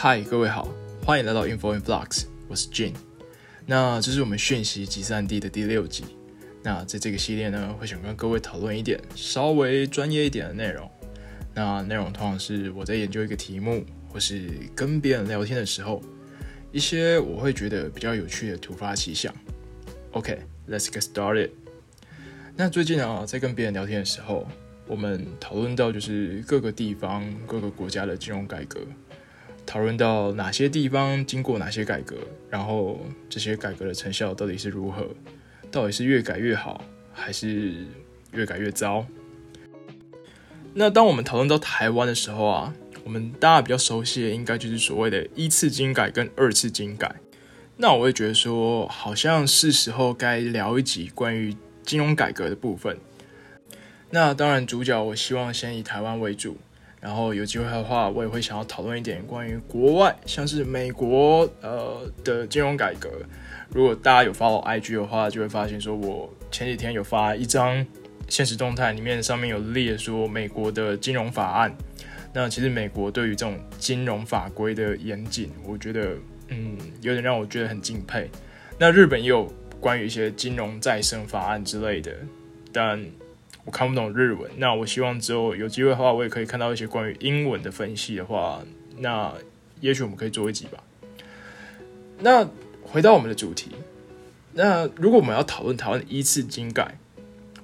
[0.00, 0.72] 嗨，各位好，
[1.04, 2.94] 欢迎来到 Info in Flux，我是 Jane。
[3.66, 6.04] 那这是我们讯息集散地的第六集。
[6.62, 10.88] 那在这个系列呢，会想跟各位讨论一点稍微专业一点的内容。
[11.52, 16.00] 那内容通常是我在研究一个题目，或是跟别人聊天的时候，
[16.70, 19.34] 一些我会觉得比较有趣的突发奇想。
[20.12, 21.50] OK，let's get started。
[22.54, 24.46] 那最近啊，在跟别人聊天的时候，
[24.86, 28.78] 我们讨论到就是各个地方、各个国家的金融改革。
[29.68, 32.16] 讨论到哪些地方经过哪些改革，
[32.48, 35.06] 然后这些改革的成效到底是如何？
[35.70, 36.82] 到底是越改越好，
[37.12, 37.84] 还是
[38.32, 39.04] 越改越糟？
[40.72, 42.72] 那当我们讨论到台湾的时候啊，
[43.04, 47.16] 我们大家比较熟悉的应该就是所谓的一次金改跟二次金改。
[47.76, 52.96] 那我会觉得说，好像是时候该聊一集关于金融改革的部分。
[54.08, 56.56] 那当然，主角我希望先以台湾为主。
[57.00, 63.08] 然后有机会的话，我也会想要讨论一点关于国外，像是美国呃的金融改革。
[63.70, 67.86] 如果大家有发我 IG 的话，就会发现说我前几天有发一张
[68.28, 71.72] 现实动态，里面上面有列说美国的金融法案。
[72.34, 76.16] 那其实美国对于这种金融法规的严谨，我觉得
[76.48, 78.28] 嗯有点让我觉得很敬佩。
[78.76, 79.46] 那日本也有
[79.78, 82.12] 关于一些金融再生法案之类的，
[82.72, 83.00] 但。
[83.68, 88.62] 我看不懂日文，那我希望之后有机会的话，我也可以看到一些关于英文的分析的话，
[88.96, 89.30] 那
[89.82, 90.82] 也许我们可以做一集吧。
[92.18, 92.48] 那
[92.82, 93.72] 回到我们的主题，
[94.54, 96.96] 那如果我们要讨论台湾一次精改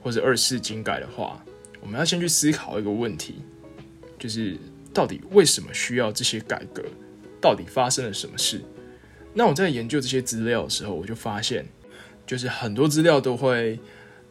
[0.03, 1.43] 或者二次精改的话，
[1.81, 3.37] 我们要先去思考一个问题，
[4.19, 4.59] 就是
[4.93, 6.85] 到底为什么需要这些改革？
[7.41, 8.61] 到底发生了什么事？
[9.33, 11.65] 那我在研究这些资料的时候，我就发现，
[12.27, 13.81] 就是很多资料都会。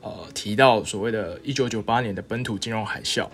[0.03, 3.25] 呃，提到所谓的1998年的本土金融海啸，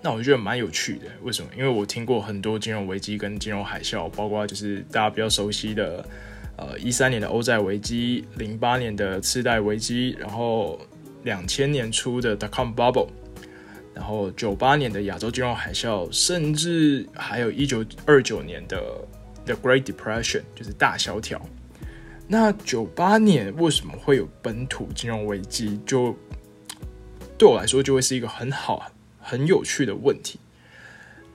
[0.00, 1.04] 那我觉得蛮有趣的。
[1.22, 1.50] 为什么？
[1.54, 6.02] 因为我听过很多金融危机跟金融海啸，包括就是大家比较熟悉的，
[6.56, 10.80] 呃，一三年的欧债危机，零八年的次贷危机，然后
[11.24, 13.08] 两千年初的 dot com bubble，
[13.92, 18.82] 然后九八年的亚洲金融海啸，甚至还有一九二九年的
[19.44, 21.38] the Great Depression，就是大萧条。
[22.26, 25.78] 那九八年为什么会有本土金融危机？
[25.84, 26.16] 就
[27.36, 28.90] 对我来说，就会是一个很好、
[29.20, 30.38] 很有趣的问题。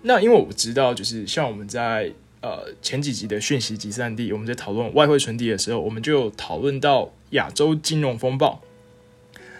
[0.01, 2.11] 那因为我知道，就是像我们在
[2.41, 8.59] 呃前几集的讯息集散地，我们在讨论外汇存底的时候，我们就讨论到亚洲金融风暴。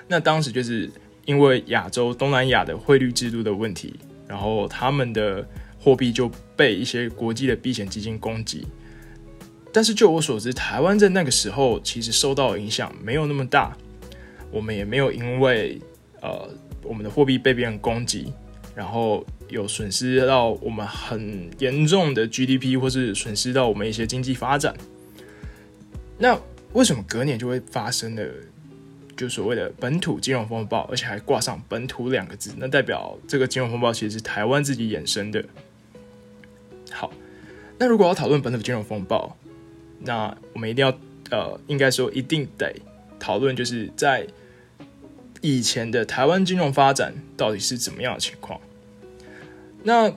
[0.08, 0.90] 那当时就是
[1.26, 3.94] 因为亚洲、东南亚的汇率制度的问题，
[4.28, 5.48] 然后他们的
[5.80, 8.66] 货币就被一些国际的避险基金攻击。
[9.72, 13.76] 但是就我所知，台湾在那个时候其实受到影响没有那么大，
[14.52, 15.80] 我们也没有因为
[16.22, 16.50] 呃
[16.84, 18.34] 我们的货币被别人攻击，
[18.76, 24.76] 然后有损失到我们很严重的 GDP，或是损失到我们一些经济发展。
[26.18, 26.38] 那
[26.74, 28.24] 为什么隔年就会发生了
[29.16, 32.54] 就所谓的本土金融风暴，而且还挂上“本土”两个字？
[32.58, 35.44] 那代表这个金融风暴其实是台湾自己衍生的。
[36.92, 37.12] 好，
[37.78, 39.36] 那如果要讨论本土金融风暴，
[40.02, 40.98] 那我们一定要，
[41.30, 42.74] 呃，应该说一定得
[43.20, 44.26] 讨论，就是在
[45.42, 48.60] 以前的台湾金融发展到底是怎么样的情况。
[49.84, 50.12] 那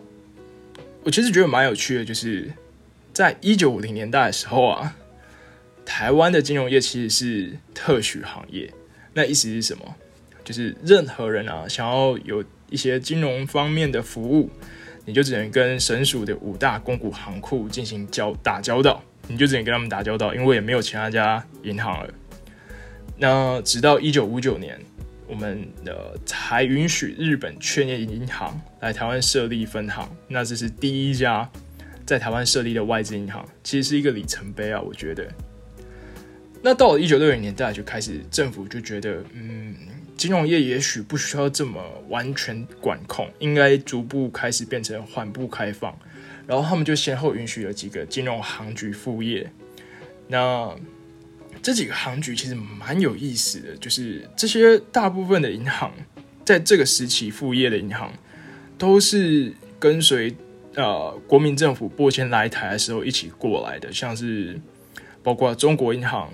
[1.04, 2.50] 我其实觉得蛮有趣的，就是
[3.12, 4.96] 在一九五零年代的时候啊，
[5.84, 8.72] 台湾的金融业其实是特许行业。
[9.14, 9.94] 那意思是什么？
[10.44, 14.50] 就是任何人啊，想要有一些金融方面的服务，
[15.04, 19.02] 你就只能跟省属的五大公股行库进行交打交道。
[19.28, 22.12] 你就只能跟他们打交道，因为也没有其他家银行了。
[23.16, 24.78] 那直到一九五九年，
[25.28, 30.08] 我们的才允许日本劝业银行来台湾设立分行。
[30.28, 31.48] 那这是第一家
[32.04, 35.26] 在台湾设立的外资银行，其实是一个里程碑啊，我觉得。
[36.64, 39.74] 那到了一九六零年代，就开始政府就觉得，嗯，
[40.16, 45.96] 金融业也许不需要这么完全管控，应该逐步开始变成缓步开放。
[46.46, 49.50] 然后他们就先后允许了几个金融行局副业。
[50.28, 50.74] 那
[51.62, 55.92] 这几个行局其实蛮有意思的，就是这些大部分的银行
[56.44, 58.12] 在这个时期副业的银行，
[58.76, 60.34] 都是跟随
[60.74, 64.58] 呃国民政府拨迁来台的时候一起过来的，像是
[65.22, 66.32] 包括中国银行、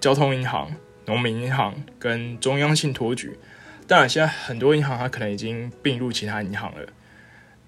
[0.00, 0.74] 交通银行、
[1.06, 3.36] 农民银行跟中央信托局。
[3.86, 6.86] 当然，现在很多银行它可能已经并入其他银行了，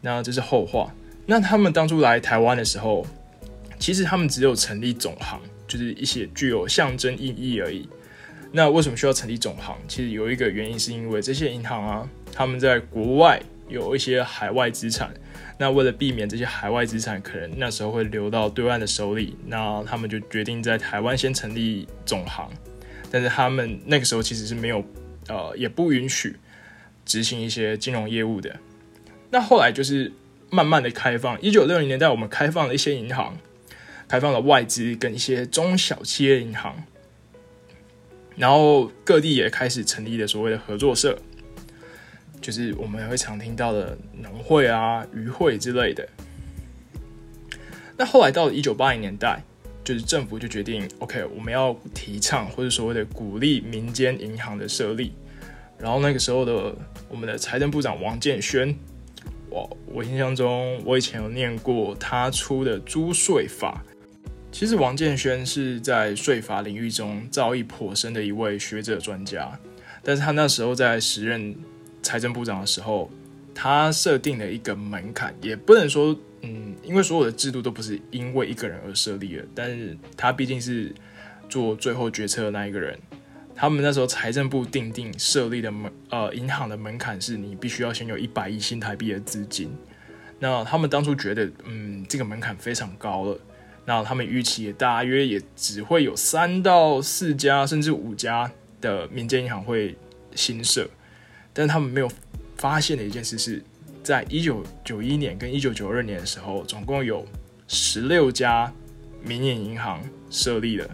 [0.00, 0.94] 那这是后话。
[1.26, 3.04] 那他们当初来台湾的时候，
[3.78, 7.88] 其实他们只有成立总行，就是一些具有象征意义而已。
[8.52, 9.76] 那为什么需要成立总行？
[9.88, 15.12] 其实有一个原因，是因为这些银行啊，他们在国外有一些海外资产。
[15.58, 22.48] 那为了避免这些海外资产可能那时候会流到对岸的手里，那他们就决定在台湾先成立总行。
[23.10, 24.84] 但是他们那个时候其实是没有，
[25.28, 26.36] 呃，也不允许
[27.04, 28.54] 执行一些金融业务的。
[29.30, 30.12] 那后来就是
[30.50, 33.36] 慢慢的开放，一九六零年代我们开放了一些银行，
[34.08, 36.84] 开放了外资跟一些中小企业银行，
[38.36, 41.18] 然后各地也开始成立了所谓的合作社。
[42.40, 46.06] 就是我们会常听到的农会啊、渔会之类的。
[47.96, 49.42] 那后来到了一九八零年代，
[49.82, 55.12] 就是政府就决定，OK，我们要提倡或者所谓的鼓励民间银行的设立。
[55.78, 56.76] 然后那个时候的
[57.08, 58.76] 我们的财政部长王建轩，
[59.50, 63.84] 我我印象中我以前有念过他出的租税法。
[64.52, 69.58] 其实王建轩是在税法领域中造诣颇深的一位学者专家，
[70.02, 71.54] 但是他那时候在时任。
[72.02, 73.10] 财政部长的时候，
[73.52, 80.94] 他设定了一个门槛，也不能说，嗯，因为所有的制度都不是因为一个人而设立的，但是他毕竟是
[81.48, 82.96] 做最后决策的那一个人。
[83.56, 89.74] 他们那时候财政部定定设立的门，呃，银行的门槛是你必须要先有一百亿新台币的资金。
[90.38, 93.40] 那他们当初觉得，嗯，这个门槛非常高了，
[93.86, 98.50] 那他们预期也大约也只会有三到四家，甚至五家
[98.82, 99.96] 的民间银行会
[100.34, 100.86] 新设。
[101.54, 102.10] 但他们没有
[102.56, 103.64] 发现的一件事是，
[104.02, 107.26] 在一九九一年跟一九九二年的时候，总共有
[107.66, 108.70] 十六家
[109.22, 110.86] 民营银行设立了。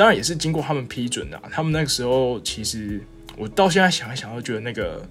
[0.00, 1.38] 当然也是经过他们批准的。
[1.52, 2.98] 他们那个时候其实，
[3.36, 5.06] 我到现在想一想，都觉得那个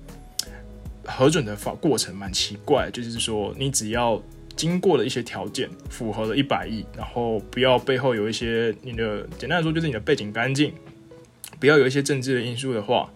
[1.06, 2.90] 核准的法过程蛮奇怪。
[2.90, 4.20] 就是说，你只要
[4.56, 10.74] 经过了一些条件，符合了一百亿，然后不要背后有一些你的，简单来说就是你的背景干净，
[11.60, 13.12] 不要有一些政治的因素的话。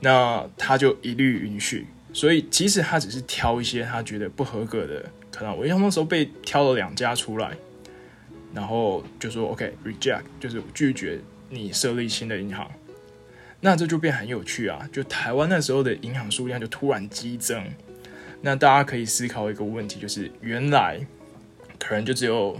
[0.00, 5.02] 那他就一律允许，所以即使他只是挑一些他觉得不合格的，
[5.32, 7.56] 可能我印象那时候被挑了两家出来，
[8.56, 11.20] 然后就说 OK reject，就是拒绝
[11.50, 12.68] 你设立新的银行。
[13.60, 14.88] 那这就变很有趣啊！
[14.90, 17.62] 就台湾那时候的银行数量就突然激增。
[18.40, 21.06] 那大家可以思考一个问题，就是原来
[21.78, 22.58] 可能就只有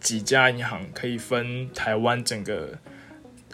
[0.00, 2.76] 几家银行可以分台湾整个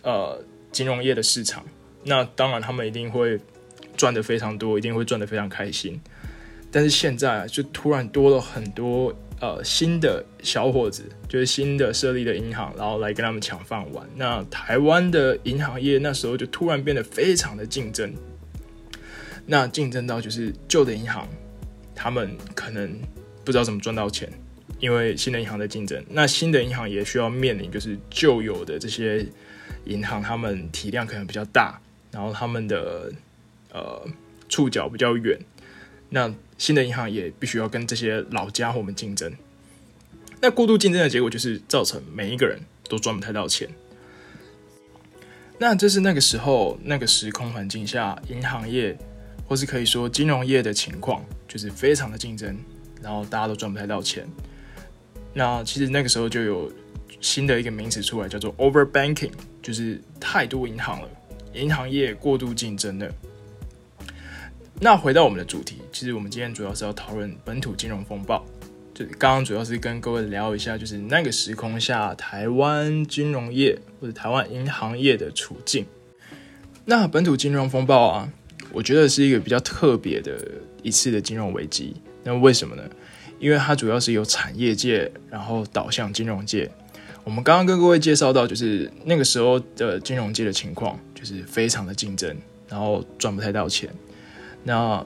[0.03, 1.65] 呃金融业的市场。
[2.05, 3.39] 那当然，他们一定会
[3.97, 6.01] 赚的非常多，一定会赚的非常开心。
[6.71, 14.09] 但是现在就突然多了很多呃新的小伙子，就是新的设立的银行，然后来跟他们抢饭碗。
[14.15, 18.15] 那台湾的银行业那时候就突然变得非常的竞争。
[19.45, 21.29] 那竞争到就是旧的银行，
[21.93, 22.97] 他们可能
[23.45, 24.33] 不知道怎么赚到钱，
[24.79, 26.01] 因为新的银行在竞争。
[26.09, 29.27] 那新的银行也需要面临就是旧有的这些
[29.87, 31.81] 银行，他们体量可能比较大。
[32.13, 33.11] 然后他们的
[33.73, 34.07] 呃
[34.49, 35.37] 触角比较远，
[36.11, 39.33] 那新的银行也必须要跟这些老家伙们竞争。
[40.41, 42.57] 那过度竞争的结果就是造成每一个人
[42.89, 43.69] 都赚不太到钱。
[45.59, 48.97] 那这是那个时候那个时空环境下，银行业
[49.49, 52.57] 或是可以说金融业的情况，就是非常的竞争，
[53.03, 54.25] 然后大家都赚不太到钱。
[55.35, 56.73] 那其实那个时候就有
[57.21, 61.09] 新的一个名词出来，叫做 over banking，就是太多银行了。
[61.55, 63.13] 银行业过度竞争的。
[64.85, 68.45] 那回到我们的主题，其实我们今天主要是要讨论本土金融风暴。
[68.93, 75.87] 就刚刚主要是跟各位聊一下，就是那个时空下台湾金融业或者台湾银行业的处境。
[76.85, 78.29] 那本土金融风暴啊，
[78.73, 80.37] 我觉得是一个比较特别的
[80.83, 81.95] 一次的金融危机。
[82.25, 82.83] 那为什么呢？
[83.39, 86.69] 因为它主要是由产业界然后导向金融界。
[87.23, 92.37] 我们刚刚跟各位介绍到，就是那个时候的金融界的情况，就是非常的竞争，
[92.69, 93.89] 然后赚不太到钱。
[94.65, 95.05] 那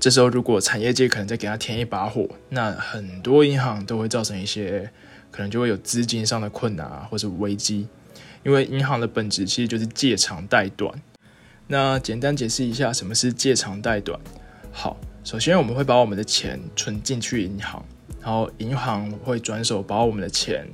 [0.00, 4.90] 这时候如果产业界可能再给他添一把火，那很多银行都会造成一些
[5.30, 7.86] 可能就会有资金上的困难啊，或是危机。
[8.44, 10.92] 因为银行的本质其实就是借长贷短。
[11.68, 14.18] 那简单解释一下什么是借长贷短。
[14.72, 17.84] 好，首先我们会把我们的钱存进去银行，
[18.20, 20.66] 然后银行会转手把我们的钱。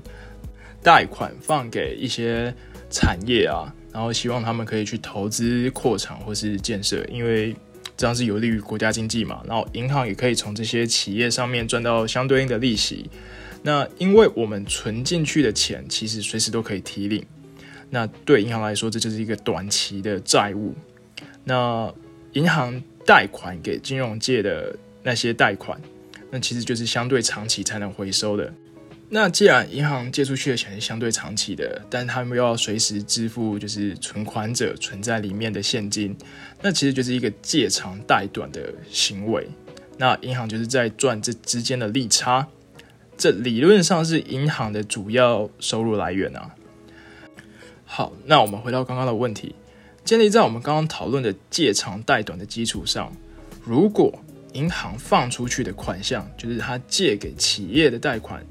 [0.83, 2.55] 贷款放给一些
[2.89, 7.55] 产业啊，然后希望他们可以去投资扩厂或是建设，因为
[7.99, 9.43] 这样是有利于国家经济嘛。
[9.47, 13.11] 然后银行也可以从这些企业上面赚到相对应的利息。
[13.63, 17.23] 那因为我们存进去的钱其实随时都可以提领，
[17.91, 20.75] 那对银行来说这就是一个短期的债务。
[21.45, 21.93] 那
[22.33, 25.81] 银行贷款给金融界的那些贷款，
[26.31, 28.53] 那其实就是相对长期才能回收的。
[29.11, 36.15] 那既然银行借出去的钱是相对长期的，但他们又要随时支付就是存款者存在里面的现金，
[36.61, 39.49] 那其实就是一个借长贷短的行为。
[39.97, 42.47] 那银行就是在赚这之间的利差，
[43.17, 46.55] 这理论上是银行的主要收入来源啊。
[47.87, 49.55] 好，那我们回到刚刚的问题，
[50.05, 53.11] 建立在我们刚刚讨论的借长贷短的基础上，
[53.65, 54.13] 如果
[54.53, 58.45] 银行放出去的款项，就是他借给企业的贷款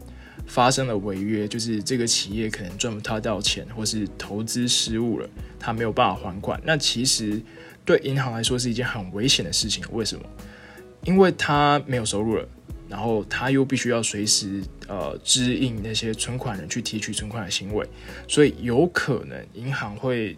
[0.47, 7.39] 发生了违约，就是这个企业可能赚不到钱，或是投资失误了，他没有办法还款，那其实
[7.85, 9.83] 对银行来说是一件很危险的事情。
[9.91, 10.25] 为什么？
[11.03, 12.47] 因为他没有收入了。
[12.89, 17.85] 然后他又必须要随时呃支应那些存款人去提取存款的行为，
[18.29, 20.37] 所以有可能银行会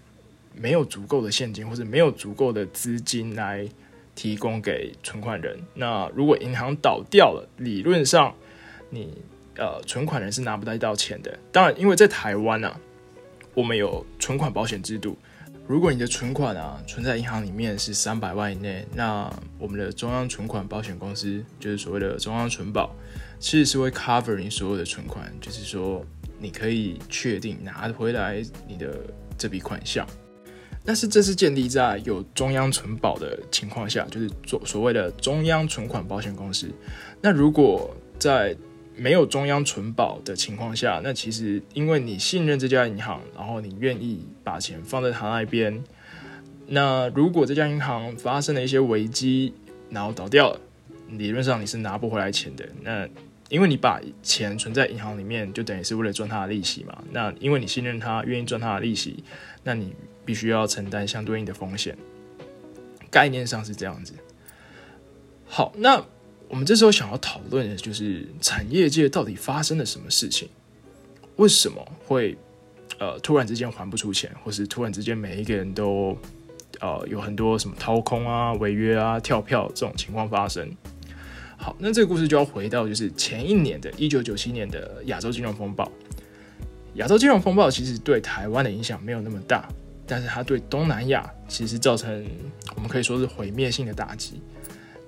[0.55, 3.69] 没有足够的现金或者没有足够的资金来
[4.15, 5.59] 提供给存款人。
[5.75, 8.33] 那如果银行倒掉了，理论上
[8.89, 9.13] 你
[9.59, 11.37] 呃存款人是拿不到一到钱的。
[11.51, 12.79] 当然，因为在台湾啊，
[13.53, 15.17] 我们有存款保险制度。
[15.67, 22.89] 如果你的存款啊存在银行里面是三百万以内，那我们的中央存款保险公司就是所谓的中央存保，
[23.39, 26.03] 其实是会 cover 你所有的存款，就是说
[26.39, 28.99] 你可以确定拿回来你的
[29.37, 30.07] 这笔款项。
[30.83, 36.67] 但是这是建立在有中央存保的情况下，就是所所谓的中央存款保险公司。
[37.21, 38.57] 那如果在
[38.99, 45.81] 没有中央存保的情况下，那其实因为你信任这家银行，然后你愿意把钱放在他那边，
[46.67, 49.53] 那如果这家银行发生了一些危机，
[49.89, 50.59] 然后倒掉了，
[51.11, 52.67] 理论上你是拿不回来钱的。
[52.83, 53.07] 那
[53.47, 57.01] 因为你把钱存在银行里面，就等于是为了赚他的利息嘛。
[57.11, 59.23] 那因为你信任他，愿意赚他的利息，
[59.63, 61.97] 那你必须要承担相对应的风险。
[63.09, 64.13] 概念上是这样子。
[65.45, 66.05] 好，那。
[66.49, 70.49] 我们这时候想要讨论的就是产业界到底发生了什么事情？
[71.35, 72.35] 为什么会
[72.97, 76.17] 呃突然之间还不出钱，或是突然之间每一个人都
[76.81, 80.69] 呃有很多什么掏空啊、违约啊、跳票这种情况发生？
[81.55, 85.89] 好，那这个故事就要回到就是前一年的一九九七年的亚洲金融风暴。
[86.95, 89.69] 亚洲金融风暴其实对台湾的影响没有那么大，
[90.07, 92.25] 但是它对东南亚其实造成
[92.75, 94.41] 我们可以说是毁灭性的打击。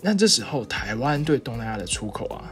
[0.01, 2.51] 那这时候，台湾对东南亚的出口啊，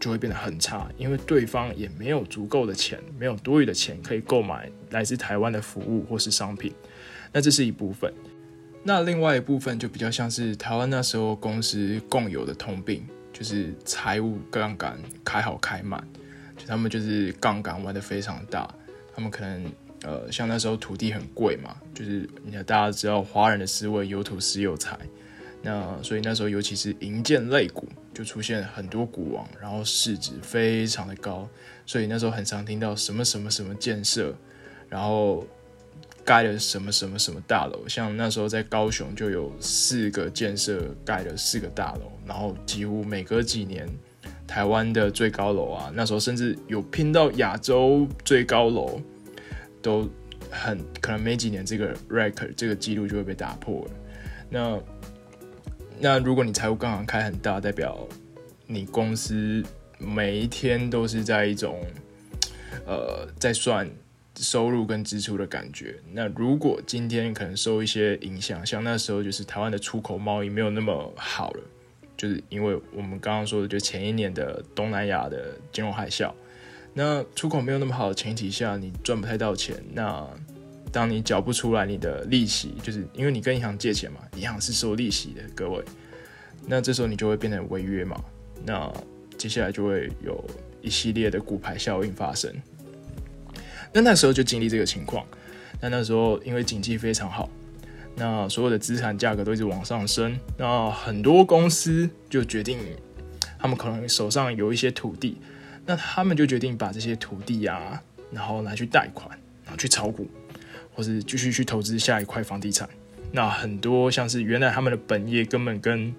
[0.00, 6.72] 就会变得很差，因为对方也没有足够的钱，没有多余的钱可以购买来自台湾的服务或是商品。
[7.32, 8.10] 那这是一部分。
[8.82, 16.02] 那另外一部分就比较像是台湾那时候公司共有的通病，就是财务杠杆开好开满，
[16.56, 18.66] 就他们就是杠杆玩的非常大。
[19.14, 19.64] 他们可能
[20.02, 24.96] 呃，像那时候土地很贵嘛，就是你看大家知道华人的思维有土石有财。
[25.68, 31.48] 那所以那时候，尤其是银建类股，就出现很多股王，然后市值非常的高，
[31.84, 34.32] 所以那时候很常听到什么什么什么建设，
[34.88, 35.44] 然后
[36.24, 43.88] 盖了什么什么什么大楼，像那时候在高雄就有四个建设盖了四个大楼，然后几乎每隔几年，
[44.46, 49.00] 台湾的最高楼啊，那时候甚至有拼到亚洲最高楼，
[49.82, 50.08] 都
[50.48, 53.90] 很可能没几年这个 record 这个记录就会被打破了，
[54.48, 54.80] 那。
[55.98, 58.06] 那如果你财务杠杆开很大，代表
[58.66, 59.64] 你公司
[59.98, 61.80] 每一天都是在一种
[62.86, 63.90] 呃在算
[64.36, 65.96] 收入跟支出的感觉。
[66.12, 71.62] 那如果今天可能受一些影响，像那时候就是台湾的出口贸易没有那么好了，
[72.16, 76.30] 就是因为我们刚刚说的，就前一年的东南亚的金融海啸，
[76.92, 80.28] 那出口没有那么好的前提下，你赚不太到钱，那。
[80.92, 85.84] 当你缴不出来你的利息，就是因为你跟银行借钱嘛，银行是收利息的，各位。
[86.66, 88.18] 那这时候你就会变成违约嘛，
[88.64, 88.92] 那
[89.36, 90.42] 接下来就会有
[90.80, 92.52] 一系列的股牌效应发生。
[93.92, 95.26] 那那时候就经历这个情况，
[95.80, 97.48] 那那时候因为经济非常好，
[98.16, 102.78] 那所有的资产价格都一直往上升，那很多公司就决定，
[103.58, 105.38] 他们可能手上有一些土地，
[105.84, 108.02] 那他们就决定把这些土地啊，
[108.32, 109.28] 然后拿去贷款，
[109.62, 110.26] 然后去炒股。
[110.96, 112.88] 或是继续去投资下一块房地产，
[113.30, 116.12] 那很多像是原来他们的本业根本跟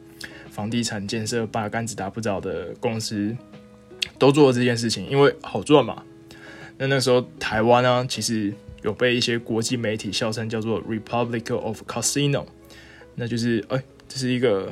[0.51, 3.35] 房地产建设八竿子打不着的公司，
[4.19, 6.03] 都做了这件事情，因为好赚嘛。
[6.77, 8.53] 那那时候台湾呢，其实
[8.83, 12.45] 有被一些国际媒体笑称叫做 Republic of Casino，
[13.15, 14.71] 那就是哎，这是一个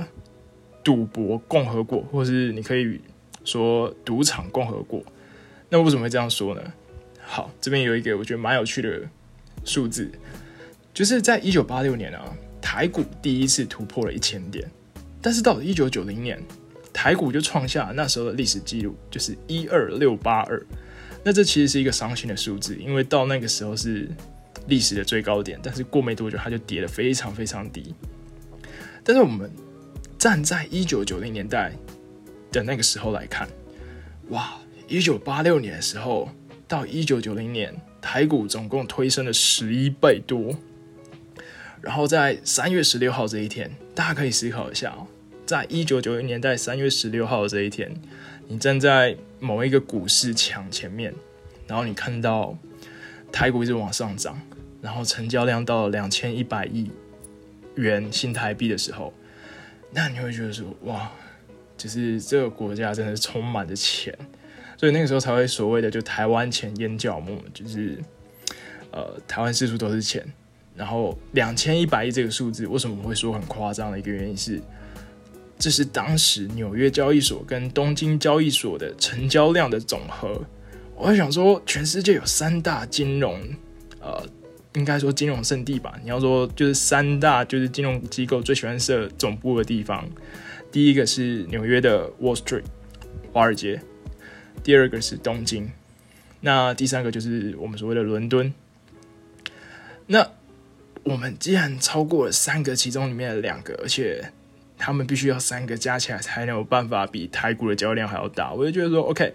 [0.83, 3.01] 赌博共和国，或是你可以
[3.43, 5.03] 说赌场共和国。
[5.69, 6.61] 那为什么会这样说呢？
[7.23, 9.01] 好，这边有一个我觉得蛮有趣的。
[9.65, 10.09] 数字
[10.93, 14.65] 就是在一九八六年啊，台股第一次突破了一千点，
[15.21, 16.41] 但是到了一九九零年，
[16.93, 20.65] 台股就创下那时候的历史记录，就是一二六八二。
[21.23, 24.07] 那这其实是一个伤心的数字，因为到那个时候是
[24.67, 27.93] 历史的最高点，但是过没多久它就跌得非常非常低。
[29.03, 29.51] 但是我们
[30.17, 31.73] 站在一九九零年代
[32.51, 33.49] 的那个时候来看，
[34.29, 34.53] 哇，
[34.87, 36.29] 一九八六年的时候
[36.67, 37.75] 到一九九零年，
[38.05, 40.55] 台股总共推升了十一倍多。
[41.81, 45.07] 然后在三月十六号这一天，大家可以思考一下哦，
[45.43, 47.91] 在一九九零年代三月十六号这一天，
[48.47, 51.11] 你站在某一个股市墙前面，
[51.65, 52.55] 然后你看到
[53.31, 54.39] 台股一直往上涨，
[54.83, 56.91] 然后成交量到了两千一百亿
[57.73, 59.11] 元新台币的时候，
[59.91, 61.11] 那你会觉得说，哇，
[61.75, 64.15] 就是这个国家真的是充满着钱，
[64.77, 67.97] 所以那个时候才会所谓的就台湾钱淹脚目，就是
[68.91, 70.25] 呃，台湾四处都是钱。
[70.75, 74.61] 然后两千一百亿这个数字，为什么会说很夸张的一个原因是，
[75.57, 80.41] 这是当时纽约交易所跟东京交易所的成交量的总和。
[80.97, 83.39] 我在想说，全世界有三大金融，
[84.01, 84.21] 呃，
[84.73, 85.97] 应该说金融圣地吧。
[86.03, 90.05] 你要说就是三大就是金融机构最喜欢设总部的地方，
[90.73, 92.63] 第一个是纽约的 Wall Street
[93.31, 93.81] 华尔街，
[94.65, 95.69] 第二个是东京，
[96.41, 98.51] 那第三个就是我们所谓的伦敦。
[100.07, 100.27] 那
[101.03, 104.31] 我们既然超过了三个，其中里面的两个，而且
[104.75, 109.31] 他们必须要三个加起来才能有办法比台股的交易量还要大，我就觉得说，OK，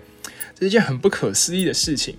[0.56, 2.16] 这是一件很不可思议的事情。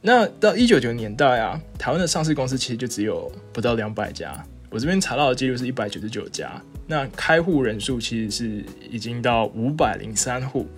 [0.00, 4.40] 那到一九九年代啊，台湾的上市公司其实就只有不到两百家，
[4.70, 10.68] 我这边查到的记录是一百九十九家，那开户人数其实是已经到五百零三户，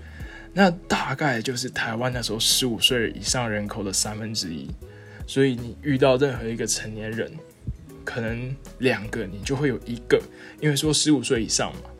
[0.58, 4.66] 那大概就是台湾那时候十五岁以上人口的三分之一，
[5.26, 7.30] 所以你遇到任何一个成年人。
[8.02, 10.22] 可能两个你就会有一个，
[10.60, 11.90] 因为说十五岁以上嘛，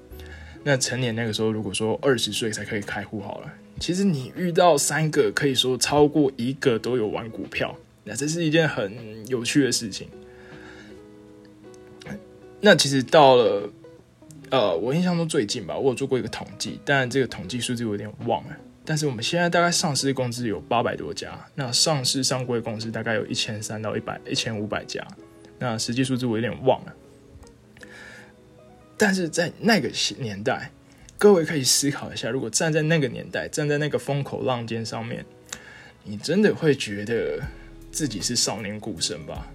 [0.62, 10.08] 那成年那个时候如果说二十岁才可以开户好了，其实你遇到三个，可以说超过一个都有玩股票，那这是一件很有趣的事情。
[12.60, 13.68] 那其实到了，
[14.50, 18.56] 呃，我印象中最近吧，我有做过一个统计，但这个统计数字我有点忘了。
[18.84, 25.04] 但是我们现在大概上市的公司有八百多家，那上市上柜公司大概有一千三到一百一千五百家。
[25.58, 26.94] 那实际数字我有点忘了，
[28.96, 30.70] 但是在那个年代，
[31.18, 35.24] 各位可以思考一下，如果站在那个年代，站在那个风口浪尖上面，
[36.04, 37.40] 你真的会觉得
[37.90, 39.48] 自己是少年股神吧？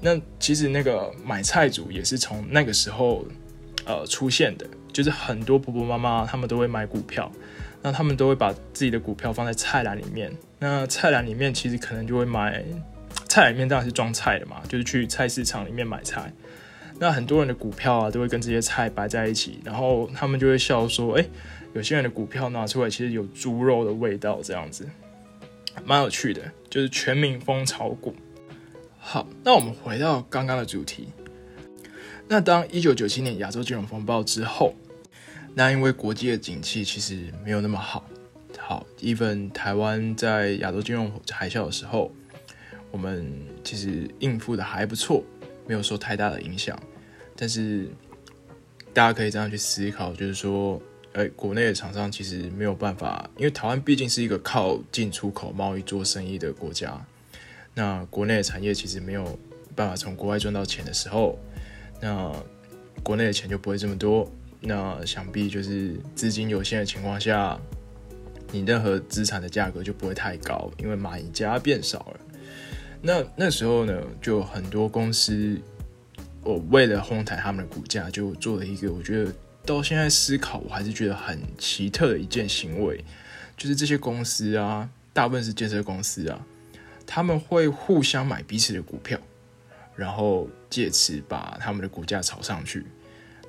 [0.00, 3.26] 那其实那个买菜组也是从那个时候
[3.88, 7.32] 呃出现的，就是很多婆婆妈妈他们都会买股票，
[7.82, 12.62] 那他们都会把自己的股票放在菜篮里面，那菜篮里面其实可能就会买。
[13.28, 16.32] 菜里面当然是装菜的嘛，就是去菜市场里面买菜。
[16.98, 21.24] 那很多人的股票啊，都会跟这些菜摆在一起，然后他们就会笑说：“哎，
[21.74, 24.88] 有些人的股票拿出来，其实有猪肉的味道，这样子，
[25.84, 28.14] 蛮有趣的。”就是全民风炒股。
[28.98, 31.08] 好，那我们回到刚刚的主题。
[32.28, 34.74] 那当一九九七年亚洲金融风暴之后，
[35.54, 38.04] 那因为国际的景气其实没有那么好，
[38.58, 42.12] 好，even 台湾在亚洲金融海啸的时候。
[42.90, 43.30] 我们
[43.62, 45.22] 其实应付的还不错，
[45.66, 46.74] 没有受太大的影响。
[47.36, 47.86] 但是
[48.94, 50.80] 大家可以这样去思考，就是说，
[51.12, 56.98] 哎，国内的厂商其实没有办法，因为台湾毕竟是一个靠进出口贸易做生意的国家。
[57.74, 59.38] 那国内的产业其实没有
[59.76, 61.38] 办法从国外赚到钱的时候，
[62.00, 62.32] 那
[63.02, 64.30] 国内的钱就不会这么多。
[64.60, 67.56] 那想必就是资金有限的情况下，
[68.50, 72.20] 你任何资产的价格就不会太高，因为买家变少了。
[73.00, 75.56] 那那时候呢，就很多公司，
[76.42, 79.32] 我为了哄抬他们的股价，就做了一个我觉得
[79.64, 83.04] 到现在思考，我还是觉得很奇特的一件行为，
[83.56, 86.44] 就是这些公司啊，大部分是建设公司啊，
[87.06, 89.16] 他们会互相买彼此的股票，
[89.94, 92.84] 然后借此把他们的股价炒上去。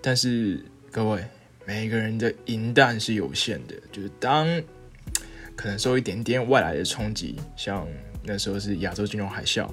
[0.01, 1.23] 但是各位，
[1.65, 4.47] 每个人的银弹是有限的，就是当
[5.55, 7.88] 可能受一点点外来的冲击，像。
[8.21, 9.67] 那时候是亚洲金融海啸，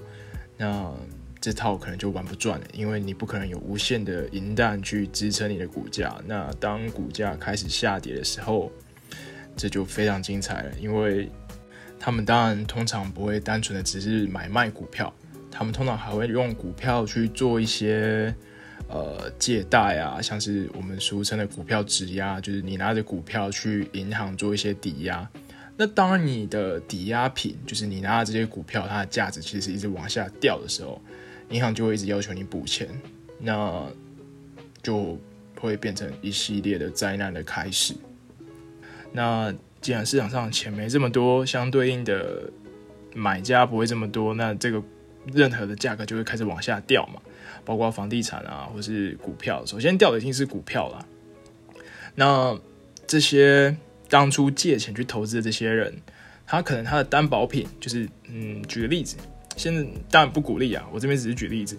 [0.57, 0.95] 那
[1.41, 6.17] 这套可能就玩不转了，因为你不可能有无限的银弹去支撑你的股价。
[6.25, 8.71] 那当股价开始下跌的时候，
[9.57, 11.29] 这就非常精彩了，因为
[11.99, 15.13] 他们当然通常不会单纯的只是买卖股票，
[15.57, 18.35] 他们通常还会用股票去做一些
[18.89, 25.27] 呃借贷啊，像是我们俗称的股票质押，就是你拿着股票去银行做一些抵押。
[25.79, 31.01] 那当你的抵押品，就是你拿的这些股票，它的价值其实一直往下掉的时候，
[31.49, 32.89] 银行就会一直要求你补钱，
[33.41, 33.87] 那
[34.83, 35.19] 就
[35.59, 37.95] 会变成一系列的灾难的开始。
[39.11, 42.51] 那既然市场上钱没这么多，相对应的
[43.15, 44.83] 买家不会这么多，那这个
[45.33, 47.21] 任何的价格就会开始往下掉嘛。
[47.65, 51.05] 包括房地产啊，或是股票，首先掉的一定是股票啦。
[52.15, 52.57] 那
[53.09, 53.77] 这些
[54.09, 55.93] 当初借钱去投资的这些人，
[56.47, 59.17] 他可能他的担保品就是，嗯，举个例子，
[59.57, 61.77] 现在当然不鼓励啊，我这边只是举例子。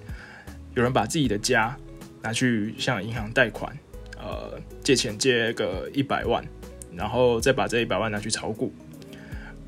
[0.76, 1.76] 有人把自己的家
[2.22, 3.76] 拿去向银行贷款，
[4.18, 6.46] 呃，借钱借个一百万，
[6.94, 8.74] 然后再把这一百万拿去炒股。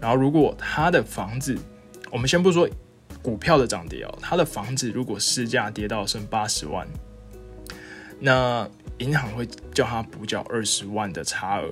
[0.02, 1.58] 然后如果他的房子，
[2.12, 2.70] 我们先不说
[3.22, 6.88] 股票的涨跌哦，他的房子如果市价跌到剩八十万，
[8.20, 11.72] 那银行会叫他补缴二十万的差额，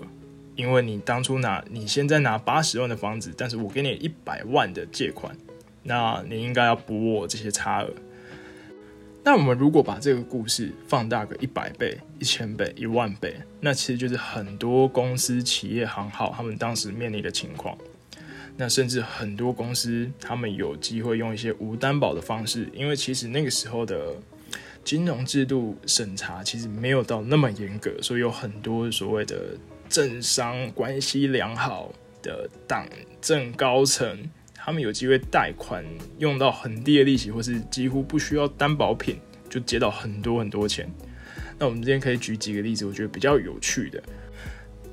[0.56, 5.36] 因为你当初拿你现在拿八十万的房子，但是我给你一百万的借款，
[5.84, 7.90] 那你应该要补我这些差额。
[9.24, 17.78] 那我们如果把这个故事放大个一百倍、一千倍、一万倍，那其实就是很多公司、企业、行号他们当时面临的情况。
[18.58, 24.14] 那甚至很多公司他们有机会用一些无担保的方式，因为其实那个时候的。
[24.84, 29.58] 金融制度审查其实没有到那么严格，所以有很多所谓的
[29.90, 31.92] 政商关系良好
[32.24, 32.88] 的党
[33.20, 34.18] 政高层，
[34.56, 35.84] 他们有机会贷款
[36.20, 40.90] 用到很低的利息，或是几乎不需要担保品就借到很多很多钱。
[41.60, 44.02] 那我们今天可以举几个例子，我觉得比较有趣的。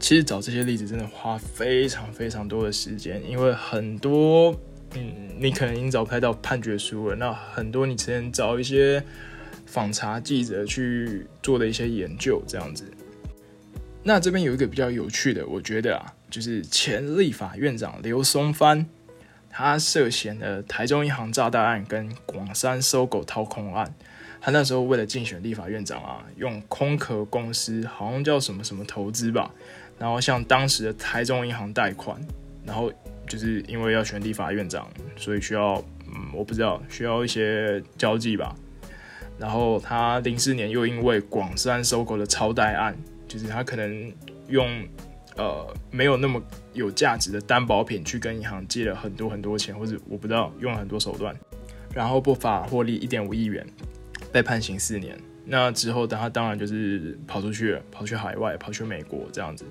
[0.04, 4.54] 其实找这些例子真的花非常非常多的时间，因为很多
[4.94, 7.16] 嗯，你可能已经找不太到判决书了。
[7.16, 9.02] 那很多你只能找一些。
[9.66, 12.84] 访查记者去做的一些研究，这样子。
[14.04, 18.86] 那这边有一个比较有趣的，我觉得啊，就是前立法院长刘松藩，
[19.50, 23.92] 他涉嫌的台中银行炸弹案跟广山收购掏空案。
[24.40, 29.50] 他那时候为了竞选立法院长啊，用空壳公司，好像叫什么什么投资吧，
[29.98, 32.20] 然后向当时的台中银行贷款，
[32.64, 32.92] 然后
[33.26, 38.54] 就是因为要选立法院长，所以需要，嗯，我不知道需要一些交际吧。
[39.38, 44.12] 然后他零四年又因为广山收购的超贷案，就是他可能
[44.48, 44.68] 用
[45.37, 46.40] 呃没有那么
[46.72, 51.35] 有价值的担保品去跟银行借了很多很多钱，或者我不知道用了很多手段，
[51.92, 53.66] 然后不法获利一点五亿元，
[54.30, 55.18] 被判刑四年。
[55.46, 59.64] 那之后，他当然就是跑出去，跑去海外，跑去美国这样子。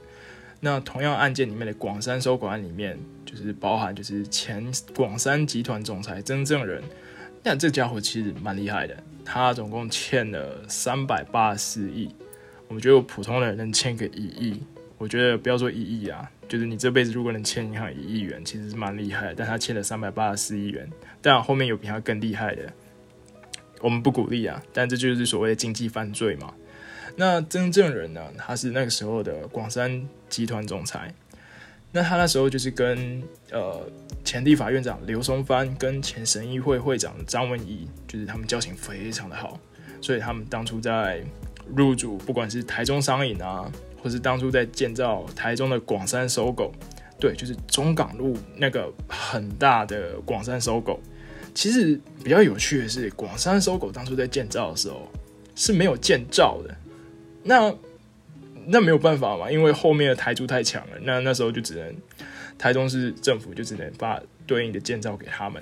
[0.66, 6.82] 那同样案件里面的广山收管案里面，就是包含就是前广山集团总裁曾正仁，
[7.44, 8.96] 那这家伙其实蛮厉害的。
[9.26, 12.10] 他总共欠了三百八十四亿，
[12.70, 14.64] 我们觉得普通人能欠个一亿，
[14.98, 19.34] 我觉得不要说一亿啊，就是你这辈子如果能欠银行一亿元，其实是蛮厉害。
[19.36, 20.90] 但他欠了三百八十四亿元，
[21.22, 22.72] 但后面有比他更厉害的，
[23.82, 24.64] 我们不鼓励啊。
[24.72, 26.54] 但这就是所谓的经济犯罪嘛。
[27.16, 31.14] 那曾正人呢，他是那个时候的广山集团总裁。
[31.96, 33.22] 那他那时候就是跟
[33.52, 33.88] 呃
[34.24, 39.60] 前地法院长刘松藩跟前神议会会长张文仪，就是他们交情非常的好，
[40.02, 41.24] 所以他们当初在
[41.76, 43.72] 入主不管是台中商隐啊，
[44.02, 46.72] 或是当初在建造台中的广山收购，
[47.20, 51.00] 对，就是中港路那个很大的广山收购。
[51.54, 55.08] 其实比较有趣的是，广山收购当初在建造的时候
[55.54, 56.76] 是没有建造的，
[57.44, 57.76] 那。
[58.66, 60.94] 那没有办法嘛，因为后面的台柱太强了。
[61.02, 61.94] 那那时候就只能
[62.58, 65.62] 台中市政府就只能把对应的建造给他们，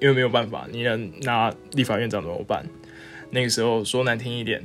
[0.00, 2.66] 因为没有办法，你能拿立法院长怎么办？
[3.30, 4.60] 那个时候说难听一点，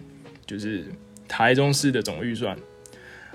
[0.47, 0.85] 就是
[1.27, 2.57] 台中市的总预算，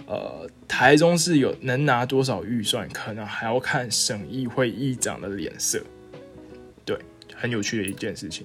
[0.06, 5.80] 呃，台中市有能拿多少预算，可能还要看省议会议长的脸色。
[6.84, 6.98] 对，
[7.36, 8.44] 很有趣的一件事情。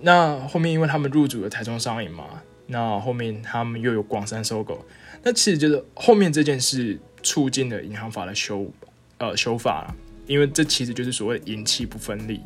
[0.00, 2.44] 那后面因为他们入主了台中商银嘛。
[2.70, 4.84] 那后面他们又有广山收购，
[5.22, 8.70] 那其实就是后面这件事促进了银行法的修
[9.16, 9.94] 呃修法，
[10.26, 12.38] 因为这其实就是所谓银企不分离，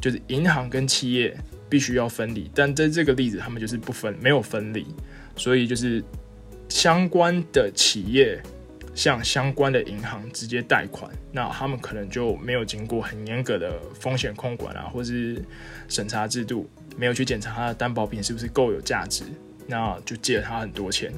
[0.00, 1.36] 就是银行跟企业
[1.68, 4.84] 必须要分离，但在这个例子他们就是不分没有分离，
[5.36, 6.02] 所以就是
[6.68, 8.42] 相关的企业
[8.92, 15.40] 向相关的银行直接贷款，那他们可能就没有经过很严格的风险控管啊，或是
[15.88, 19.22] 审查制度，没有去检查它的担保品是不是够有价值。
[19.70, 21.12] 那就借了他很多钱，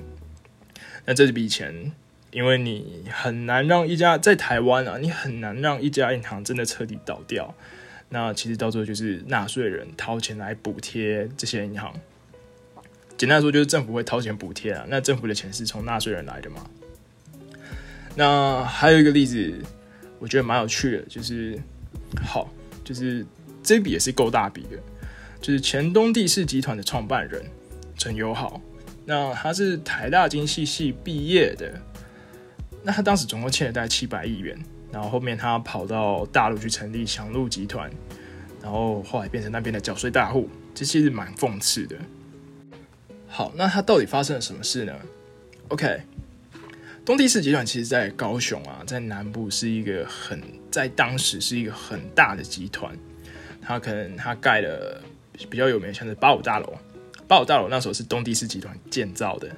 [1.07, 1.91] 那这笔钱，
[2.31, 7.55] 因为你很难让一家在台湾啊，你很难让一家银行真的彻底倒掉。
[8.11, 11.91] 那其实到最后就是纳税人掏钱来补贴这些银行。
[13.17, 14.85] 简单说，就是政府会掏钱补贴啊。
[14.87, 16.67] 那政府的钱是从纳税人来的嘛？
[18.15, 19.51] 那还有一个例子，
[20.19, 21.59] 我觉得蛮有趣的，就是
[22.23, 22.53] 好，
[22.85, 23.25] 就是
[23.63, 24.77] 这笔也是够大笔的，
[25.41, 27.43] 就是前东地市集团的创办人。
[28.03, 28.61] 陈友好，
[29.05, 31.73] 那他是台大经济系毕业的，
[32.83, 34.59] 那他当时总共欠了大概七百亿元，
[34.91, 37.89] 然后后面他跑到大陆去成立祥路集团，
[38.61, 41.95] 然后后来变成那边的缴税大户，这其实蛮讽刺的。
[43.29, 44.93] 好，那他到底发生了什么事呢
[45.69, 46.01] ？OK，
[47.05, 52.93] 东地市集团其实，在高雄啊，在南部是一个很在当时是一个很大的集团，
[53.61, 55.01] 他可能他盖了
[55.49, 56.75] 比较有名，像是八五大楼，
[57.33, 59.49] 八五大楼那时候是东地市集团建造的。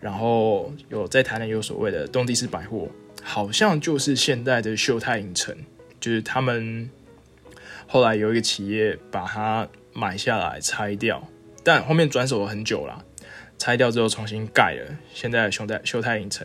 [0.00, 2.88] 然后有在台南有所谓的东地市百货，
[3.22, 5.56] 好像就是现在的秀泰影城，
[6.00, 6.90] 就是他们
[7.86, 11.24] 后来有一个企业把它买下来拆掉，
[11.62, 13.04] 但后面转手了很久了，
[13.56, 16.44] 拆掉之后重新盖了，现在秀泰秀泰影城。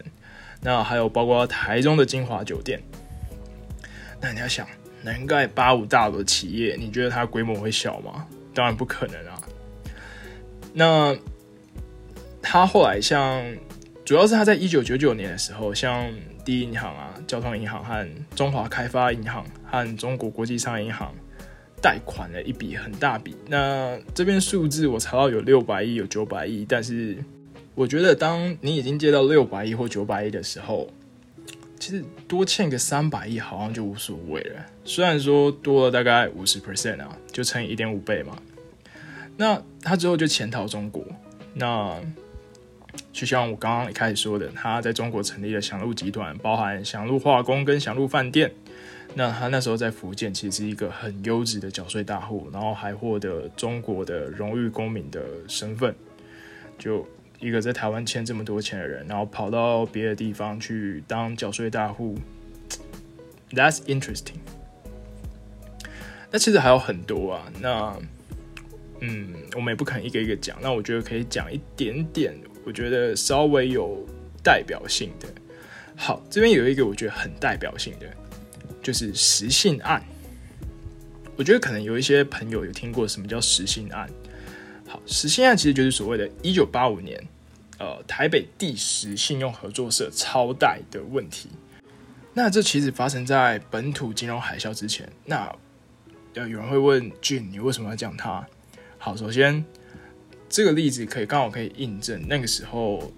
[0.62, 2.80] 那还有包括台中的金华酒店，
[4.22, 4.68] 那你要想
[5.02, 8.28] 能盖八五大楼的企业，你觉得它规模会小吗？
[8.54, 9.41] 当然不可能啊。
[10.74, 11.18] 那。
[12.44, 13.42] 他后来像，
[14.04, 16.12] 主要是他在一九九九年的时候，像
[16.44, 18.06] 第一银行啊、交通银行和
[18.36, 21.14] 中华开发银行和中国国际商业银行
[21.80, 23.38] 贷款了一笔很大笔。
[23.48, 27.16] 那这边数字我查到有六百亿、有九百亿，但是
[27.76, 30.90] 我觉得当你已经借到六百亿或九百亿的时候，
[31.80, 34.66] 其实多欠个三百亿好像就无所谓了。
[34.84, 38.36] 虽然说多了大概五十 percent 啊，就乘以一点五倍嘛。
[39.42, 41.04] 那他之后就潜逃中国，
[41.56, 42.00] 那。
[43.14, 48.52] 就像我刚刚一开始说的，他在中国成立了祥路集团，包含祥路化工跟祥路饭店。
[49.14, 55.96] 那他那时候在福建其实是一个很优质的缴税大户，然后还获得中国的荣誉公民的身份。
[56.78, 57.08] 就
[57.40, 62.18] 一个在台湾欠这么多钱的人，然后跑到别的地方去当缴税大户
[63.52, 64.40] ，That's interesting。
[66.30, 67.98] 那其实还有很多啊，那
[69.02, 70.58] 嗯，我们也不可能一个一个讲。
[70.62, 72.34] 那我觉得可以讲一点点。
[72.64, 74.08] 我觉得稍微有
[74.44, 75.28] 代表性的，
[75.96, 78.06] 好，这边有一个我觉得很代表性的，
[78.84, 80.00] 就是实信案。
[81.36, 84.08] 我觉得可能有一些朋友有听过什么叫实信案。
[84.88, 87.20] 好，实信案其实就是所谓的一九八五年，
[87.80, 91.50] 呃，台北第十信用合作社超贷的问题。
[92.36, 95.12] 那这其实发生在本土金融海啸之前。
[95.26, 95.52] 那
[96.36, 98.46] 呃，有人会问俊，你为什么要讲它？
[99.04, 99.66] 好，首先。
[100.48, 103.12] 这个例子可以刚好可以印证那个时候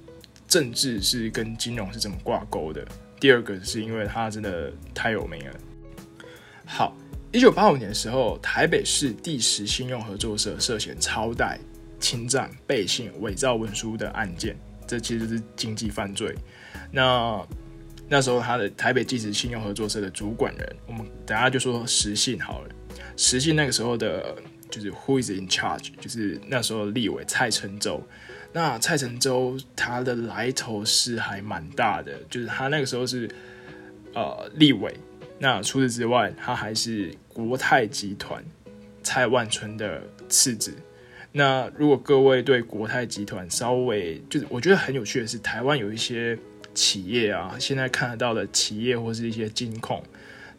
[0.48, 2.88] 政治是跟金融是怎么挂钩的。
[3.20, 5.54] 第二个是因为它真的太有名了。
[6.64, 6.96] 好，
[7.34, 11.60] 一九八五年的时候，台北市第十信用合作社涉嫌超贷、
[12.00, 14.56] 侵占、背信、伪造文书的案件，
[14.88, 16.34] 这其实是经济犯罪。
[16.92, 17.46] 那
[18.08, 22.70] 那时候他的台北第十信用合作社的主管人，我们等下就说实信好了。
[23.18, 24.34] 实信那个时候的。
[24.74, 25.92] 就是 Who is in charge？
[26.02, 28.02] 就是那时候立委蔡成洲。
[28.52, 33.30] 那蔡成洲他的来头是还蛮大的，就是他那个时候是
[34.14, 34.96] 呃立委。
[35.38, 38.44] 那除此之外，他还是国泰集团
[39.04, 40.74] 蔡万春的次子。
[41.32, 46.38] 那如果各位对国泰集团稍微就是我觉得很有趣的是，台湾有一些
[46.74, 50.04] 企业啊，现在看得到的企业或是一些金控。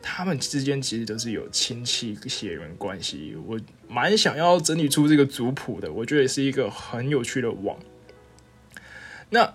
[0.07, 7.75] 他们之间其实都是有亲戚血缘关系，我蛮想要整理出这个族谱的，我觉得也是一个很有趣的网。
[9.31, 9.51] 那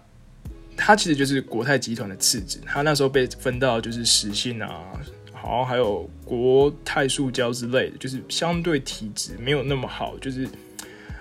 [0.75, 4.99] 他其实就是国泰集团的次子，他那时候被分到就是实信啊，
[5.31, 10.49] 好像还有国泰塑胶之类的，就是相对体质没有那么好，就是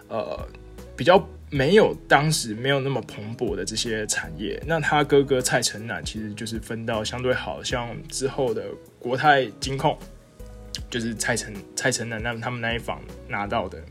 [0.09, 0.49] 呃
[0.97, 1.23] 比较。
[1.51, 8.67] 没有当时没有那么蓬勃的这些产业，那他哥哥蔡成南其实就是分到相对好像之后的
[8.99, 9.99] 国泰金控，
[10.91, 13.83] 就是蔡成蔡成南那他们那一房拿到的。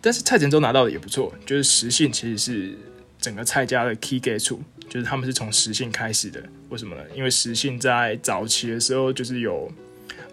[0.00, 2.76] 但是蔡成洲拿到的也不错，就是实信其实是
[3.20, 6.42] 整个蔡家的 key gate 处，就是他们是从实信开始的。
[6.70, 7.02] 为什么呢？
[7.14, 9.70] 因为实信在早期的时候就是有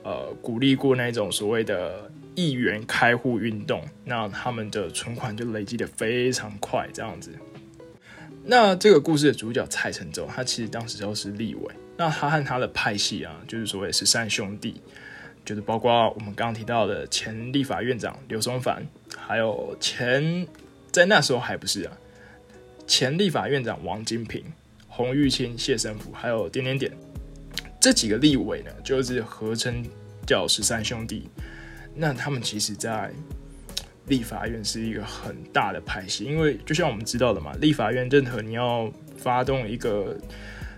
[0.04, 2.10] 呃鼓励过那种所谓的。
[2.36, 7.32] 亿元开户运动，那他们的存款就累积的非常快，这样子。
[8.46, 11.74] 那这个故事的主角蔡成洲，他其实当时都是立委。
[11.96, 14.82] 那他和他的派系啊，就是所谓十三兄弟，
[15.46, 18.84] 就是包括我们刚刚提到的前立法院长刘松凡，
[19.16, 20.46] 还有前
[20.92, 21.98] 在那时候还不是啊，
[22.88, 24.44] 前立法院长王金平、
[24.88, 26.92] 洪玉清、谢生福，还有点点点，
[27.80, 29.86] 这几个立委呢，就是合称
[30.26, 31.30] 叫十三兄弟。
[31.96, 33.12] 那他们其实，在
[34.08, 40.18] 立法院是一个很大的派系，因为就像我们知道的嘛，立法院任何你要发动一个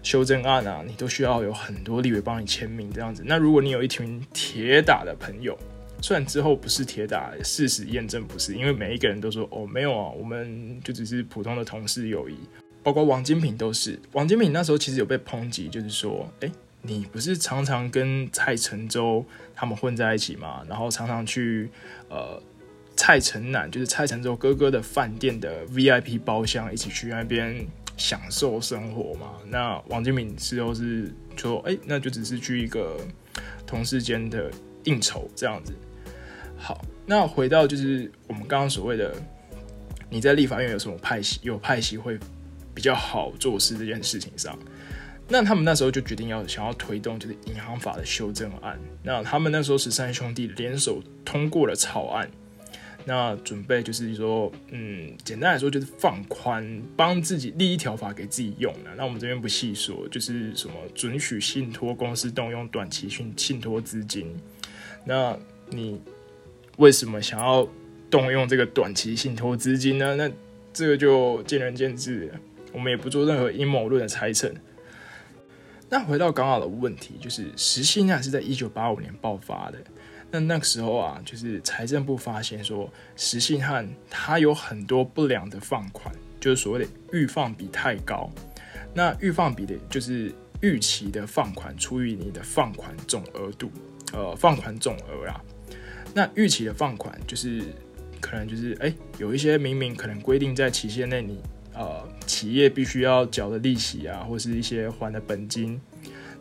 [0.04, 3.24] 修正案啊，你都需要有很多立委帮你签名这样子。
[3.26, 5.58] 那如果你有一群铁打的朋友，
[6.02, 12.36] 虽然之后不是铁打，事实验证不是，因为每一个人都说哦没有啊，我们就只是普通的同事友谊。
[12.84, 14.00] 包括王金平都是。
[14.12, 16.52] 王金平那时候其实有被抨击，就是说，哎，
[16.86, 20.64] 你不是常常跟蔡成洲他们混在一起嘛？
[20.70, 21.70] 然后常常去
[22.10, 22.42] 呃
[22.96, 27.66] 蔡成南，就是蔡成洲哥哥的饭店的 VIP 包厢，一起去那边
[27.98, 29.34] 享受生活嘛？
[29.48, 32.98] 那王金敏事后是说，哎，那就只是去一个
[33.66, 34.52] 同事间的
[34.84, 35.74] 应酬这样子。
[36.58, 39.14] 好，那回到就是我们刚刚所谓的，
[40.10, 41.40] 你在立法院有什么派系？
[41.44, 42.18] 有派系会
[42.74, 44.58] 比较好做事这件事情上，
[45.28, 48.80] 那他们那时候就决定要想要推动就是银行法的修正案。
[49.04, 52.30] 那他们那时候十三兄弟联手通过了草案，
[53.06, 58.90] 那准备就是说，嗯，简单来说就是放宽，帮自己立一条法给自己用的。
[58.96, 64.36] 那我们这边不细说，就是什么准许信托公司动用短期信信托资金，
[65.06, 65.38] 那
[65.70, 66.02] 你。
[66.78, 67.66] 为什么想要
[68.12, 70.14] 动用这个短期信托资金呢？
[70.16, 70.30] 那
[70.74, 72.30] 这个就见仁见智，
[72.74, 74.52] 我们也不做任何阴谋论的猜测。
[75.90, 79.78] 那回到刚好的问题，就是实信啊是在一九八五年爆发的。
[80.32, 88.30] 那那个时候啊，就是财政部发现说，实信汉它有很多不良的放款，就是所谓的预放比太高。
[88.94, 93.72] 那预放比的就是预期的放款除以你的放款总额度，
[94.14, 95.40] 呃，放款总额啊。
[96.14, 97.62] 那预期的放款就是
[98.20, 101.40] 可能就是哎，有一些明明可能规定在期限内你
[101.76, 105.80] 呃企业必须要缴的利息啊，或是一些还的本金，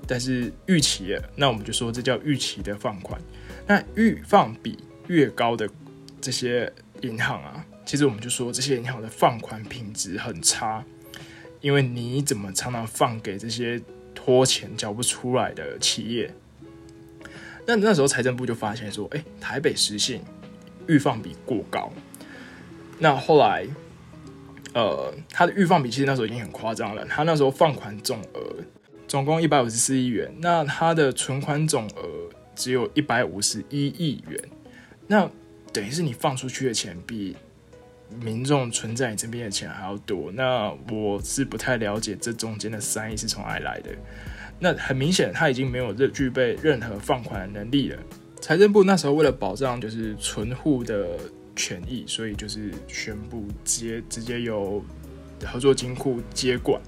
[0.07, 3.21] 但是预期，那我们就说这叫预期的放款。
[3.67, 5.69] 那预放比越高的
[6.21, 10.85] 这些银行啊，其实我们就说这些银行的放款品质很差，
[11.61, 13.81] 因为你怎么常常放给这些
[14.15, 16.31] 拖钱缴不出来的企业？
[17.67, 20.21] 那那时候财政部就发现说，哎，台北实信
[20.87, 21.91] 预放比过高。
[22.99, 23.67] 那后来，
[24.75, 27.05] 呃，它的预放比其实那时候已经很夸张了。
[27.07, 28.57] 它那时候放款总额
[29.07, 34.39] 总共一百五十四亿元，那它的存款总额只有一百五十一亿元。
[35.07, 35.31] 那
[35.73, 37.37] 等于是你放出去的钱比
[38.21, 40.33] 民众存在你这边的钱还要多。
[40.33, 43.91] 那我是不太了解这中间的三亿是从哪里来的。
[44.59, 47.99] 那很明显，他已经没有任具备任何放款的能力了。
[48.41, 51.19] 财政部那时候为了保障就是存户的
[51.57, 54.85] 权益，所以就是宣布直接直接由
[55.45, 56.81] 合作金库接管。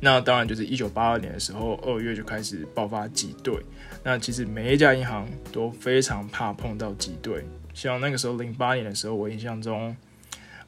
[0.00, 3.54] 那当然就是一九八二年的时候，二月就开始爆发挤兑。
[4.02, 7.44] 那其实每一家银行都非常怕碰到挤兑。
[7.74, 9.96] 像那个时候零八年的时候，我印象中，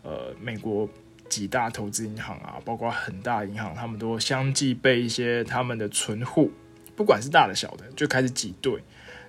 [0.03, 0.89] 呃，美国。
[1.29, 6.51] 几大投资银行啊，包括很大银行，他们都相继被一些他们的存户，
[6.95, 8.79] 不管是大的小的，就开始挤兑。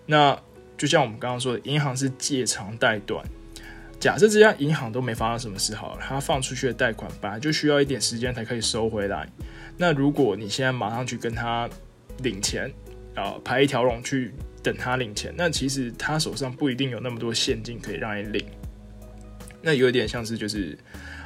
[0.06, 0.38] 那
[0.78, 3.26] 就像我们刚刚说的，银行是借长贷短。
[4.04, 9.26] 假设这家银行都没发生什么事好了，他放出去的贷款本来就需要一点时间才可以收回来。
[9.78, 11.70] 那如果你现在马上去跟他
[12.22, 12.70] 领钱，
[13.16, 18.46] 啊，排一条龙去等他领钱，那其实他手上不一定有那么多现金可以让你领。
[19.62, 20.78] 那有点像是就是。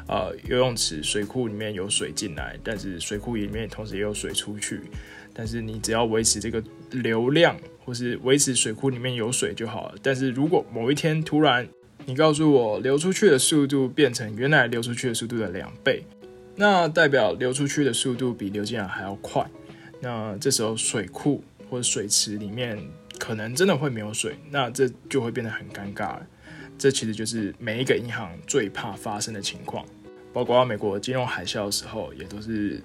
[0.10, 4.80] 呃，游泳池水库里面有水进来，但是水库里面同时也有水出去。
[5.34, 9.96] 但是你只要维持这个流量，或是维持水库里面有水就好了。
[10.02, 11.68] 但是如果某一天突然
[12.08, 16.02] 你告诉我流出去的速度变成原来流出去的速度的两倍，
[16.56, 19.46] 那代表流出去的速度比流进来还要快。
[20.00, 22.82] 那这时候水库或者水池里面
[23.20, 26.26] 可能真的会没有水，那这就会变得很尴尬了。
[26.78, 29.86] 这其实就是每一个银行最怕发生的情况。
[30.32, 32.82] 包括美国金融海啸的时候，也都是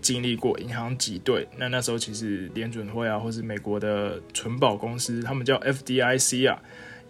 [0.00, 1.46] 经历过银行挤兑。
[1.58, 6.62] 那那时候其实联准会啊，或是美国的存保公司，他们叫 FDIC 啊，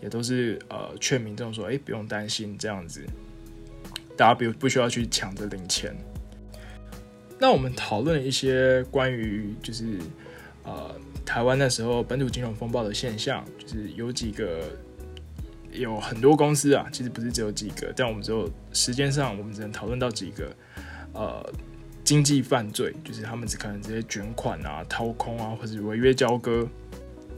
[0.03, 3.03] 也都是呃劝民众说：“哎，不用担心，这样子，
[4.17, 5.97] 大家不不需要去抢着领钱。”
[7.38, 9.99] 那我们讨论一些关于就是
[10.65, 14.69] 呃台湾那时候本土金融风暴的现象，就是有几个。
[15.75, 20.55] 有很多公司啊，其实不是只有几个，但我们只有时间上，我们只能讨论到几个，
[21.14, 21.43] 呃，
[22.05, 26.68] 经济犯罪，就是他们只可能直接卷款啊、掏空啊，或者违约交割。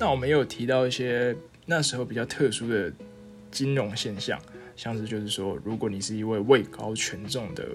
[0.01, 1.33] 那我们也有提到一些
[1.67, 2.93] 那时候比较特殊的
[3.51, 4.41] 金融现象，
[4.77, 7.67] 像是就是说，如果你是一位位高权重的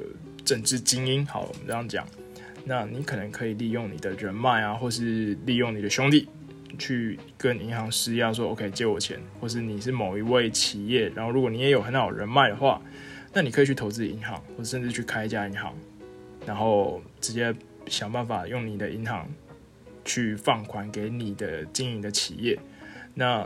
[0.43, 2.07] 政治精英，好，我们这样讲，
[2.65, 6.27] 那你可能可以利用你的人脉啊，或是利用你的兄弟。
[6.77, 12.79] 去跟银行施压说 OK 借我钱，或是你是某一位企业，然后如果你也有很好人脉的话，
[13.33, 15.73] 那你可以去投资银行，或甚至去开一家银行，
[16.45, 17.53] 然后直接
[17.87, 19.27] 想办法用你的银行
[20.05, 22.57] 去放款给你的经营的企业。
[23.15, 23.45] 那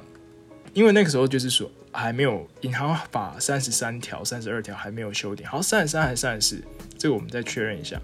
[0.74, 6.63] 因为那个时候就是说还没有银行法三十三条、三十二条还没有修订，好三十三还是三十四，
[6.97, 8.01] 这个我们再确认一下。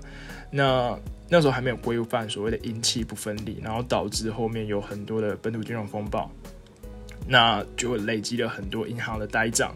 [0.52, 0.98] 那
[1.28, 6.32] 那时候还没有规范所谓的阴气不分离，然后导致后面有很多的本土金融风暴，
[7.28, 9.76] 那就累积了很多银行的呆账。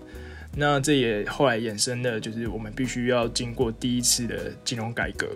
[0.56, 5.28] 那这也后来衍生的，就是我们必须要经过第一次的金融改革。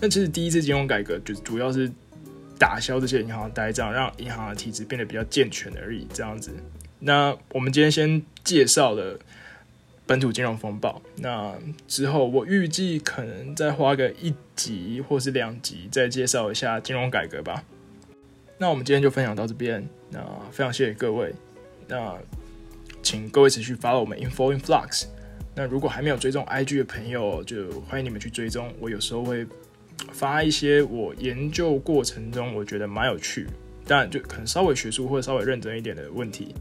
[0.00, 1.90] 那其实第一次金融改革就主要是
[2.58, 6.06] 打消这些银行的呆账，让银行的体制变得比较健全而已。
[6.12, 6.50] 这样子。
[7.06, 9.16] 那我们今天先介绍了
[10.06, 11.00] 本土金融风暴。
[11.18, 11.54] 那
[11.86, 17.62] 之后我预计可能再花个一集或是两集，再介绍一下金融改革吧。
[18.58, 19.86] 那我们今天就分享到这边。
[20.10, 20.18] 那
[20.50, 21.32] 非常谢谢各位。
[21.86, 22.16] 那
[23.04, 25.04] 请各位持续 follow 我们 Info in Flux。
[25.54, 28.72] 那如果还没有追踪 IG 的朋友，就欢迎你们去追踪。
[28.80, 29.46] 我有时候会
[30.10, 33.46] 发一些我研究过程中我觉得蛮有趣，
[33.86, 36.52] 但就可能稍微学术或者稍微认真一点的问题，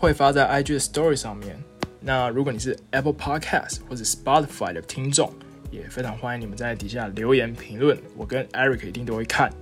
[0.00, 1.62] 会发在 IG 的 Story 上面。
[2.00, 5.30] 那如果你是 Apple Podcast 或者 Spotify 的听众，
[5.70, 9.52] 也非常欢迎你们在底下留言评论，我跟 Eric 一定都会看。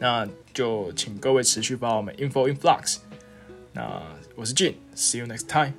[0.00, 2.96] 那就请各位持续把我们 Info in Flux。
[3.72, 4.02] 那
[4.34, 5.72] 我是 Jin，see you next time。